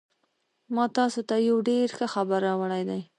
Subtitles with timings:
[0.75, 3.01] ما تاسو ته یو ډېر ښه خبر راوړی دی